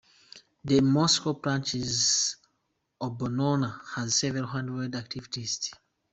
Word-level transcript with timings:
The 0.65 0.81
Moscow 0.81 1.33
branch 1.33 1.75
of 1.75 1.83
Oborona 3.01 3.81
has 3.93 4.15
several 4.15 4.47
hundred 4.47 4.93
activists. 4.93 5.69